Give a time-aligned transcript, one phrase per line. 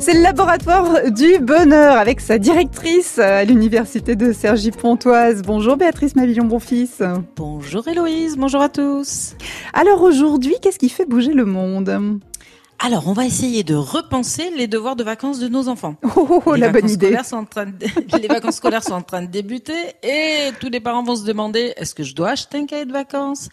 [0.00, 5.42] C'est le laboratoire du bonheur avec sa directrice à l'université de Cergy-Pontoise.
[5.42, 7.02] Bonjour Béatrice Mavillon-Bonfils.
[7.36, 9.34] Bonjour Héloïse, bonjour à tous.
[9.74, 12.20] Alors aujourd'hui, qu'est-ce qui fait bouger le monde?
[12.82, 15.96] Alors, on va essayer de repenser les devoirs de vacances de nos enfants.
[16.02, 17.14] Oh, oh, oh la bonne idée.
[17.22, 17.74] Sont en train de...
[18.18, 21.74] les vacances scolaires sont en train de débuter et tous les parents vont se demander
[21.76, 23.50] est-ce que je dois acheter un cahier de vacances?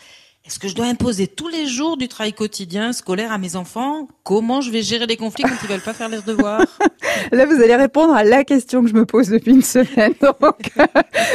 [0.48, 4.07] Est-ce que je dois imposer tous les jours du travail quotidien scolaire à mes enfants?
[4.23, 6.62] Comment je vais gérer les conflits quand ils veulent pas faire leurs devoirs?
[7.34, 10.13] Là, vous allez répondre à la question que je me pose depuis une semaine.
[10.21, 10.71] Donc,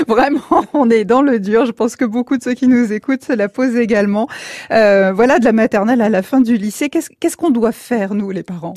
[0.09, 1.67] vraiment, on est dans le dur.
[1.67, 4.29] Je pense que beaucoup de ceux qui nous écoutent se la posent également.
[4.71, 8.31] Euh, voilà, de la maternelle à la fin du lycée, qu'est-ce qu'on doit faire, nous,
[8.31, 8.73] les parents?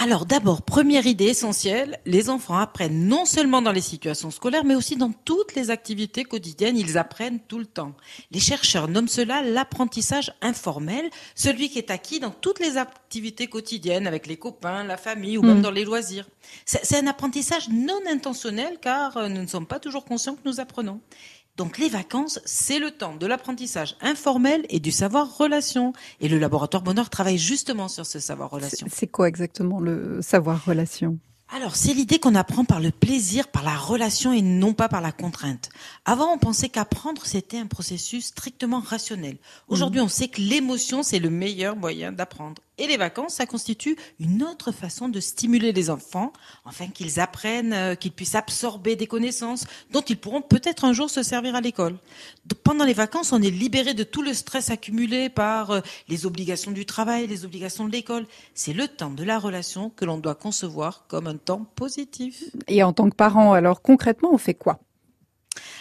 [0.00, 4.76] Alors d'abord, première idée essentielle, les enfants apprennent non seulement dans les situations scolaires, mais
[4.76, 7.94] aussi dans toutes les activités quotidiennes, ils apprennent tout le temps.
[8.30, 14.06] Les chercheurs nomment cela l'apprentissage informel, celui qui est acquis dans toutes les activités quotidiennes,
[14.06, 15.62] avec les copains, la famille ou même hmm.
[15.62, 16.28] dans les loisirs.
[16.64, 20.60] C'est un apprentissage non intentionnel car euh, nous ne sommes pas toujours conscients que nous
[20.60, 21.00] apprenons.
[21.58, 25.92] Donc les vacances, c'est le temps de l'apprentissage informel et du savoir-relation.
[26.20, 28.86] Et le laboratoire Bonheur travaille justement sur ce savoir-relation.
[28.88, 31.18] C'est quoi exactement le savoir-relation
[31.50, 35.00] alors, c'est l'idée qu'on apprend par le plaisir, par la relation et non pas par
[35.00, 35.70] la contrainte.
[36.04, 39.38] Avant, on pensait qu'apprendre, c'était un processus strictement rationnel.
[39.66, 40.04] Aujourd'hui, mmh.
[40.04, 42.60] on sait que l'émotion, c'est le meilleur moyen d'apprendre.
[42.78, 46.32] Et les vacances, ça constitue une autre façon de stimuler les enfants,
[46.64, 51.10] afin qu'ils apprennent, euh, qu'ils puissent absorber des connaissances dont ils pourront peut-être un jour
[51.10, 51.96] se servir à l'école.
[52.62, 56.70] Pendant les vacances, on est libéré de tout le stress accumulé par euh, les obligations
[56.70, 58.26] du travail, les obligations de l'école.
[58.54, 61.36] C'est le temps de la relation que l'on doit concevoir comme un
[62.68, 64.80] Et en tant que parent, alors concrètement, on fait quoi?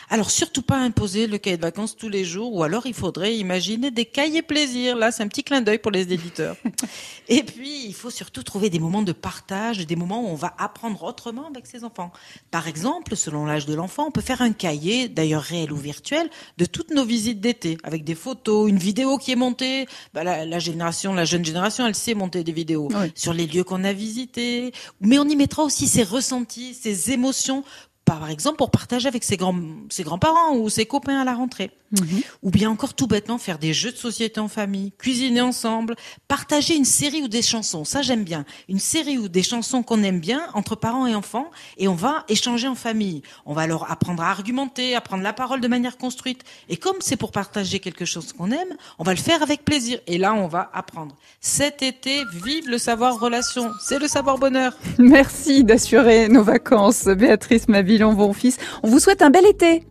[0.10, 3.36] Alors surtout pas imposer le cahier de vacances tous les jours, ou alors il faudrait
[3.36, 4.96] imaginer des cahiers plaisir.
[4.96, 6.56] Là, c'est un petit clin d'œil pour les éditeurs.
[7.28, 10.56] Et puis, il faut surtout trouver des moments de partage, des moments où on va
[10.58, 12.14] apprendre autrement avec ses enfants.
[12.52, 16.30] Par exemple, selon l'âge de l'enfant, on peut faire un cahier, d'ailleurs réel ou virtuel,
[16.58, 19.88] de toutes nos visites d'été, avec des photos, une vidéo qui est montée.
[20.14, 23.84] Bah, la, génération, la jeune génération, elle sait monter des vidéos sur les lieux qu'on
[23.84, 24.72] a visités.
[25.02, 27.66] Mais on y mettra aussi ses ressentis, ses émotions
[28.08, 29.60] par exemple pour partager avec ses grands
[29.90, 31.72] ses grands-parents ou ses copains à la rentrée.
[31.92, 32.22] Mhm.
[32.44, 35.96] Ou bien encore tout bêtement faire des jeux de société en famille, cuisiner ensemble,
[36.28, 37.86] partager une série ou des chansons.
[37.86, 38.46] Ça j'aime bien.
[38.70, 42.24] Une série ou des chansons qu'on aime bien entre parents et enfants et on va
[42.30, 43.24] échanger en famille.
[43.46, 46.44] On va leur apprendre à argumenter, à prendre la parole de manière construite.
[46.70, 50.00] Et comme c'est pour partager quelque chose qu'on aime, on va le faire avec plaisir.
[50.08, 51.16] Et là on va apprendre.
[51.42, 53.72] Cet été, vive le savoir relation.
[53.82, 54.78] C'est le savoir bonheur.
[54.98, 59.84] Merci d'assurer nos vacances, Béatrice Mavillon, On vous souhaite un bel été.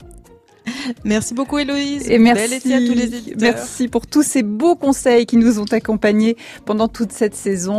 [1.05, 2.11] Merci beaucoup Héloïse.
[2.11, 3.37] Et merci, à tous les éditeurs.
[3.41, 7.75] Merci pour tous ces beaux conseils qui nous ont accompagnés pendant toute cette saison.